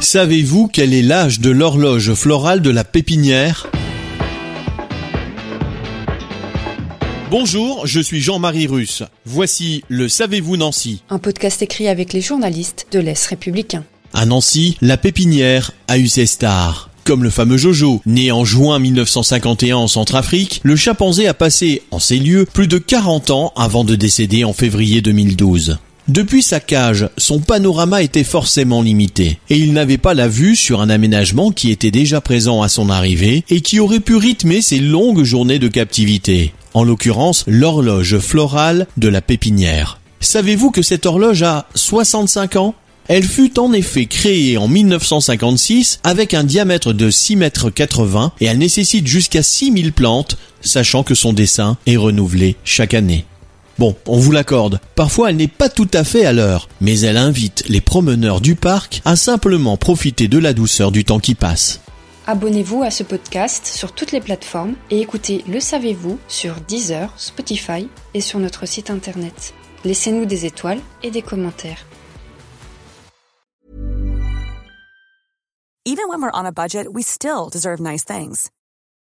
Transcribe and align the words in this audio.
Savez-vous 0.00 0.68
quel 0.68 0.92
est 0.92 1.02
l'âge 1.02 1.40
de 1.40 1.50
l'horloge 1.50 2.14
florale 2.14 2.60
de 2.60 2.70
la 2.70 2.84
pépinière 2.84 3.66
Bonjour, 7.30 7.86
je 7.86 8.00
suis 8.00 8.20
Jean-Marie 8.20 8.66
Russe. 8.66 9.02
Voici 9.24 9.82
le 9.88 10.08
Savez-vous 10.08 10.56
Nancy 10.56 11.02
Un 11.10 11.18
podcast 11.18 11.62
écrit 11.62 11.88
avec 11.88 12.12
les 12.12 12.20
journalistes 12.20 12.86
de 12.92 12.98
l'Est 12.98 13.26
républicain. 13.26 13.84
À 14.12 14.26
Nancy, 14.26 14.76
la 14.80 14.96
pépinière 14.96 15.72
a 15.88 15.98
eu 15.98 16.06
ses 16.06 16.26
stars. 16.26 16.90
Comme 17.04 17.22
le 17.22 17.30
fameux 17.30 17.56
Jojo, 17.56 18.00
né 18.06 18.30
en 18.32 18.44
juin 18.44 18.78
1951 18.78 19.76
en 19.76 19.88
Centrafrique, 19.88 20.60
le 20.62 20.76
chimpanzé 20.76 21.26
a 21.26 21.34
passé 21.34 21.82
en 21.90 21.98
ces 21.98 22.18
lieux 22.18 22.46
plus 22.50 22.68
de 22.68 22.78
40 22.78 23.30
ans 23.30 23.52
avant 23.56 23.84
de 23.84 23.94
décéder 23.94 24.44
en 24.44 24.52
février 24.52 25.02
2012. 25.02 25.78
Depuis 26.08 26.42
sa 26.42 26.60
cage, 26.60 27.08
son 27.16 27.40
panorama 27.40 28.02
était 28.02 28.24
forcément 28.24 28.82
limité, 28.82 29.38
et 29.48 29.56
il 29.56 29.72
n'avait 29.72 29.96
pas 29.96 30.12
la 30.12 30.28
vue 30.28 30.54
sur 30.54 30.82
un 30.82 30.90
aménagement 30.90 31.50
qui 31.50 31.70
était 31.70 31.90
déjà 31.90 32.20
présent 32.20 32.60
à 32.60 32.68
son 32.68 32.90
arrivée 32.90 33.42
et 33.48 33.62
qui 33.62 33.80
aurait 33.80 34.00
pu 34.00 34.16
rythmer 34.16 34.60
ses 34.60 34.80
longues 34.80 35.22
journées 35.22 35.58
de 35.58 35.68
captivité. 35.68 36.52
En 36.74 36.84
l'occurrence, 36.84 37.44
l'horloge 37.46 38.18
florale 38.18 38.86
de 38.98 39.08
la 39.08 39.22
pépinière. 39.22 39.98
Savez-vous 40.20 40.70
que 40.70 40.82
cette 40.82 41.06
horloge 41.06 41.42
a 41.42 41.68
65 41.74 42.56
ans? 42.56 42.74
Elle 43.08 43.24
fut 43.24 43.58
en 43.58 43.72
effet 43.72 44.04
créée 44.04 44.58
en 44.58 44.68
1956 44.68 46.00
avec 46.04 46.34
un 46.34 46.44
diamètre 46.44 46.92
de 46.92 47.10
6 47.10 47.36
mètres 47.36 47.70
80 47.70 48.32
et 48.40 48.46
elle 48.46 48.58
nécessite 48.58 49.06
jusqu'à 49.06 49.42
6000 49.42 49.92
plantes, 49.92 50.36
sachant 50.60 51.02
que 51.02 51.14
son 51.14 51.32
dessin 51.32 51.78
est 51.86 51.96
renouvelé 51.96 52.56
chaque 52.64 52.92
année. 52.92 53.24
Bon, 53.78 53.96
on 54.06 54.18
vous 54.18 54.30
l'accorde, 54.30 54.80
parfois 54.94 55.30
elle 55.30 55.36
n'est 55.36 55.48
pas 55.48 55.68
tout 55.68 55.88
à 55.92 56.04
fait 56.04 56.24
à 56.24 56.32
l'heure, 56.32 56.68
mais 56.80 57.00
elle 57.00 57.16
invite 57.16 57.64
les 57.68 57.80
promeneurs 57.80 58.40
du 58.40 58.54
parc 58.54 59.02
à 59.04 59.16
simplement 59.16 59.76
profiter 59.76 60.28
de 60.28 60.38
la 60.38 60.52
douceur 60.52 60.92
du 60.92 61.04
temps 61.04 61.18
qui 61.18 61.34
passe. 61.34 61.80
Abonnez-vous 62.26 62.82
à 62.82 62.90
ce 62.90 63.02
podcast 63.02 63.66
sur 63.66 63.92
toutes 63.92 64.12
les 64.12 64.20
plateformes 64.20 64.74
et 64.90 65.00
écoutez 65.00 65.44
Le 65.48 65.60
Savez-vous 65.60 66.18
sur 66.28 66.54
Deezer, 66.68 67.12
Spotify 67.16 67.88
et 68.14 68.20
sur 68.20 68.38
notre 68.38 68.64
site 68.66 68.90
internet. 68.90 69.54
Laissez-nous 69.84 70.24
des 70.24 70.46
étoiles 70.46 70.80
et 71.02 71.10
des 71.10 71.20
commentaires. 71.20 71.84
Even 75.84 76.04
when 76.08 76.22
we're 76.22 76.30
on 76.32 76.46
a 76.46 76.52
budget, 76.52 76.86
we 76.90 77.02
still 77.04 77.50
deserve 77.52 77.78
nice 77.78 78.06
things. 78.06 78.48